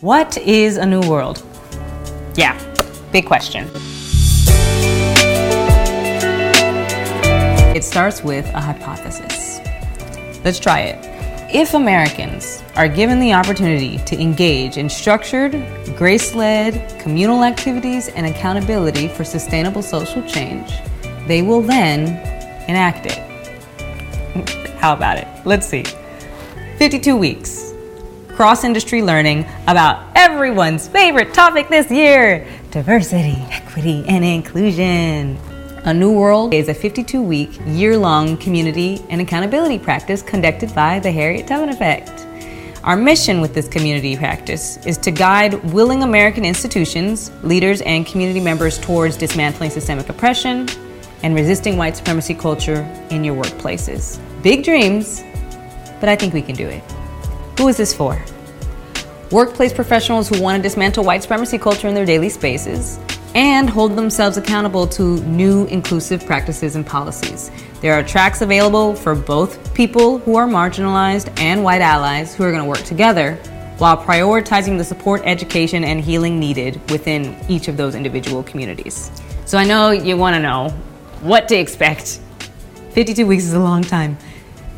What 0.00 0.38
is 0.38 0.76
a 0.76 0.86
new 0.86 1.00
world? 1.00 1.42
Yeah, 2.36 2.56
big 3.10 3.26
question. 3.26 3.68
It 7.74 7.82
starts 7.82 8.22
with 8.22 8.46
a 8.54 8.60
hypothesis. 8.60 9.58
Let's 10.44 10.60
try 10.60 10.82
it. 10.82 11.04
If 11.52 11.74
Americans 11.74 12.62
are 12.76 12.86
given 12.86 13.18
the 13.18 13.32
opportunity 13.32 13.98
to 13.98 14.16
engage 14.20 14.76
in 14.76 14.88
structured, 14.88 15.50
grace 15.96 16.32
led 16.32 17.00
communal 17.00 17.42
activities 17.42 18.06
and 18.06 18.24
accountability 18.24 19.08
for 19.08 19.24
sustainable 19.24 19.82
social 19.82 20.22
change, 20.28 20.70
they 21.26 21.42
will 21.42 21.60
then 21.60 22.02
enact 22.68 23.06
it. 23.06 23.18
How 24.78 24.92
about 24.92 25.18
it? 25.18 25.26
Let's 25.44 25.66
see. 25.66 25.82
52 26.78 27.16
weeks. 27.16 27.67
Cross 28.38 28.62
industry 28.62 29.02
learning 29.02 29.44
about 29.66 30.12
everyone's 30.14 30.86
favorite 30.86 31.34
topic 31.34 31.68
this 31.68 31.90
year 31.90 32.46
diversity, 32.70 33.36
equity, 33.50 34.04
and 34.06 34.24
inclusion. 34.24 35.36
A 35.86 35.92
New 35.92 36.12
World 36.12 36.54
is 36.54 36.68
a 36.68 36.74
52 36.74 37.20
week, 37.20 37.58
year 37.66 37.96
long 37.96 38.36
community 38.36 39.04
and 39.08 39.20
accountability 39.20 39.76
practice 39.76 40.22
conducted 40.22 40.72
by 40.72 41.00
the 41.00 41.10
Harriet 41.10 41.48
Tubman 41.48 41.70
Effect. 41.70 42.28
Our 42.84 42.94
mission 42.94 43.40
with 43.40 43.54
this 43.54 43.66
community 43.66 44.16
practice 44.16 44.76
is 44.86 44.98
to 44.98 45.10
guide 45.10 45.54
willing 45.72 46.04
American 46.04 46.44
institutions, 46.44 47.32
leaders, 47.42 47.80
and 47.80 48.06
community 48.06 48.38
members 48.38 48.78
towards 48.78 49.16
dismantling 49.16 49.70
systemic 49.70 50.10
oppression 50.10 50.68
and 51.24 51.34
resisting 51.34 51.76
white 51.76 51.96
supremacy 51.96 52.34
culture 52.34 52.82
in 53.10 53.24
your 53.24 53.34
workplaces. 53.34 54.20
Big 54.44 54.62
dreams, 54.62 55.24
but 55.98 56.08
I 56.08 56.14
think 56.14 56.34
we 56.34 56.42
can 56.42 56.54
do 56.54 56.68
it. 56.68 56.97
Who 57.58 57.66
is 57.66 57.76
this 57.76 57.92
for? 57.92 58.24
Workplace 59.32 59.72
professionals 59.72 60.28
who 60.28 60.40
want 60.40 60.56
to 60.56 60.62
dismantle 60.62 61.02
white 61.02 61.22
supremacy 61.22 61.58
culture 61.58 61.88
in 61.88 61.94
their 61.94 62.06
daily 62.06 62.28
spaces 62.28 63.00
and 63.34 63.68
hold 63.68 63.96
themselves 63.96 64.36
accountable 64.36 64.86
to 64.86 65.18
new 65.24 65.64
inclusive 65.64 66.24
practices 66.24 66.76
and 66.76 66.86
policies. 66.86 67.50
There 67.80 67.94
are 67.94 68.04
tracks 68.04 68.42
available 68.42 68.94
for 68.94 69.16
both 69.16 69.74
people 69.74 70.18
who 70.18 70.36
are 70.36 70.46
marginalized 70.46 71.36
and 71.40 71.64
white 71.64 71.80
allies 71.80 72.32
who 72.32 72.44
are 72.44 72.52
going 72.52 72.62
to 72.62 72.68
work 72.68 72.84
together 72.84 73.34
while 73.78 73.96
prioritizing 73.96 74.78
the 74.78 74.84
support, 74.84 75.22
education, 75.24 75.82
and 75.82 76.00
healing 76.00 76.38
needed 76.38 76.80
within 76.92 77.36
each 77.48 77.66
of 77.66 77.76
those 77.76 77.96
individual 77.96 78.44
communities. 78.44 79.10
So 79.46 79.58
I 79.58 79.64
know 79.64 79.90
you 79.90 80.16
want 80.16 80.36
to 80.36 80.40
know 80.40 80.68
what 81.22 81.48
to 81.48 81.56
expect. 81.56 82.20
52 82.92 83.26
weeks 83.26 83.42
is 83.42 83.54
a 83.54 83.58
long 83.58 83.82
time, 83.82 84.16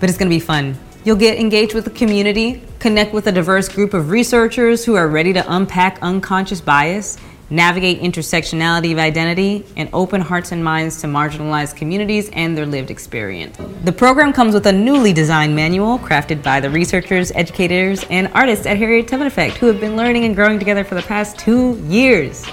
but 0.00 0.08
it's 0.08 0.18
going 0.18 0.30
to 0.30 0.34
be 0.34 0.40
fun. 0.40 0.78
You'll 1.04 1.16
get 1.16 1.38
engaged 1.38 1.74
with 1.74 1.84
the 1.84 1.90
community, 1.90 2.62
connect 2.80 3.12
with 3.12 3.26
a 3.26 3.32
diverse 3.32 3.68
group 3.68 3.92
of 3.92 4.08
researchers 4.10 4.84
who 4.84 4.94
are 4.94 5.06
ready 5.06 5.34
to 5.34 5.44
unpack 5.54 5.98
unconscious 6.00 6.62
bias, 6.62 7.18
navigate 7.50 8.00
intersectionality 8.00 8.92
of 8.92 8.98
identity, 8.98 9.66
and 9.76 9.90
open 9.92 10.20
hearts 10.22 10.50
and 10.50 10.64
minds 10.64 10.98
to 11.02 11.06
marginalized 11.06 11.76
communities 11.76 12.30
and 12.32 12.56
their 12.56 12.64
lived 12.64 12.90
experience. 12.90 13.58
The 13.84 13.92
program 13.92 14.32
comes 14.32 14.54
with 14.54 14.66
a 14.66 14.72
newly 14.72 15.12
designed 15.12 15.54
manual 15.54 15.98
crafted 15.98 16.42
by 16.42 16.58
the 16.60 16.70
researchers, 16.70 17.30
educators, 17.32 18.04
and 18.08 18.28
artists 18.34 18.64
at 18.64 18.78
Harriet 18.78 19.08
Tubman 19.08 19.26
Effect 19.26 19.58
who 19.58 19.66
have 19.66 19.78
been 19.78 19.94
learning 19.94 20.24
and 20.24 20.34
growing 20.34 20.58
together 20.58 20.82
for 20.82 20.94
the 20.94 21.02
past 21.02 21.38
two 21.38 21.78
years. 21.86 22.46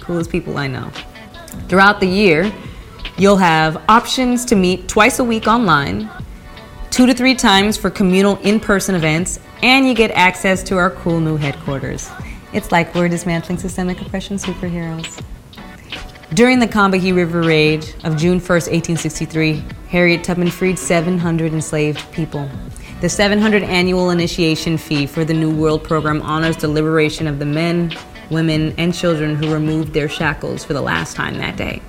Coolest 0.00 0.30
people 0.30 0.58
I 0.58 0.66
know. 0.66 0.90
Throughout 1.68 2.00
the 2.00 2.08
year, 2.08 2.52
you'll 3.16 3.36
have 3.36 3.80
options 3.88 4.44
to 4.46 4.56
meet 4.56 4.88
twice 4.88 5.20
a 5.20 5.24
week 5.24 5.46
online 5.46 6.10
two 6.90 7.06
to 7.06 7.14
three 7.14 7.34
times 7.34 7.76
for 7.76 7.90
communal 7.90 8.36
in 8.38 8.58
person 8.58 8.94
events, 8.94 9.38
and 9.62 9.86
you 9.86 9.94
get 9.94 10.10
access 10.12 10.62
to 10.64 10.76
our 10.76 10.90
cool 10.90 11.20
new 11.20 11.36
headquarters. 11.36 12.10
It's 12.52 12.72
like 12.72 12.94
we're 12.94 13.08
dismantling 13.08 13.58
systemic 13.58 14.00
oppression 14.00 14.36
superheroes. 14.36 15.22
During 16.34 16.58
the 16.58 16.66
Combahee 16.66 17.14
River 17.14 17.42
Raid 17.42 17.84
of 18.04 18.16
June 18.16 18.38
1st, 18.38 18.70
1863, 18.70 19.64
Harriet 19.88 20.22
Tubman 20.22 20.50
freed 20.50 20.78
700 20.78 21.52
enslaved 21.52 22.12
people. 22.12 22.48
The 23.00 23.08
700 23.08 23.62
annual 23.62 24.10
initiation 24.10 24.76
fee 24.76 25.06
for 25.06 25.24
the 25.24 25.34
New 25.34 25.54
World 25.54 25.84
program 25.84 26.20
honors 26.22 26.56
the 26.56 26.68
liberation 26.68 27.26
of 27.26 27.38
the 27.38 27.46
men, 27.46 27.94
women, 28.30 28.74
and 28.76 28.94
children 28.94 29.36
who 29.36 29.52
removed 29.52 29.94
their 29.94 30.08
shackles 30.08 30.64
for 30.64 30.74
the 30.74 30.82
last 30.82 31.16
time 31.16 31.38
that 31.38 31.56
day. 31.56 31.80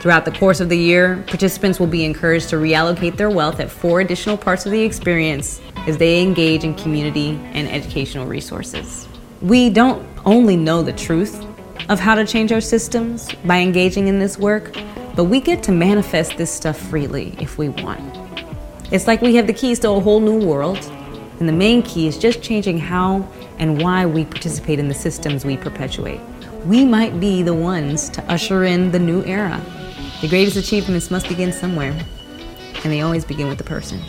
Throughout 0.00 0.24
the 0.24 0.32
course 0.32 0.60
of 0.60 0.70
the 0.70 0.78
year, 0.78 1.22
participants 1.26 1.78
will 1.78 1.86
be 1.86 2.06
encouraged 2.06 2.48
to 2.48 2.56
reallocate 2.56 3.18
their 3.18 3.28
wealth 3.28 3.60
at 3.60 3.70
four 3.70 4.00
additional 4.00 4.38
parts 4.38 4.64
of 4.64 4.72
the 4.72 4.80
experience 4.80 5.60
as 5.86 5.98
they 5.98 6.22
engage 6.22 6.64
in 6.64 6.74
community 6.74 7.38
and 7.52 7.68
educational 7.68 8.26
resources. 8.26 9.06
We 9.42 9.68
don't 9.68 10.08
only 10.24 10.56
know 10.56 10.80
the 10.80 10.94
truth 10.94 11.44
of 11.90 12.00
how 12.00 12.14
to 12.14 12.24
change 12.24 12.50
our 12.50 12.62
systems 12.62 13.30
by 13.44 13.58
engaging 13.58 14.08
in 14.08 14.18
this 14.18 14.38
work, 14.38 14.74
but 15.16 15.24
we 15.24 15.38
get 15.38 15.62
to 15.64 15.72
manifest 15.72 16.38
this 16.38 16.50
stuff 16.50 16.78
freely 16.78 17.36
if 17.38 17.58
we 17.58 17.68
want. 17.68 18.16
It's 18.90 19.06
like 19.06 19.20
we 19.20 19.34
have 19.34 19.46
the 19.46 19.52
keys 19.52 19.80
to 19.80 19.90
a 19.90 20.00
whole 20.00 20.20
new 20.20 20.42
world, 20.42 20.78
and 21.40 21.46
the 21.46 21.52
main 21.52 21.82
key 21.82 22.06
is 22.06 22.16
just 22.16 22.42
changing 22.42 22.78
how 22.78 23.28
and 23.58 23.82
why 23.82 24.06
we 24.06 24.24
participate 24.24 24.78
in 24.78 24.88
the 24.88 24.94
systems 24.94 25.44
we 25.44 25.58
perpetuate. 25.58 26.22
We 26.64 26.86
might 26.86 27.20
be 27.20 27.42
the 27.42 27.54
ones 27.54 28.08
to 28.10 28.24
usher 28.32 28.64
in 28.64 28.92
the 28.92 28.98
new 28.98 29.22
era 29.24 29.62
the 30.20 30.28
greatest 30.28 30.56
achievements 30.56 31.10
must 31.10 31.28
begin 31.28 31.52
somewhere, 31.52 31.96
and 32.84 32.92
they 32.92 33.00
always 33.00 33.24
begin 33.24 33.48
with 33.48 33.58
the 33.58 33.64
person. 33.64 34.00